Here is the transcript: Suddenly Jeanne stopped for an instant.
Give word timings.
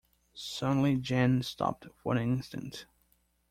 Suddenly 0.33 0.95
Jeanne 0.97 1.43
stopped 1.43 1.85
for 2.01 2.13
an 2.15 2.23
instant. 2.23 2.87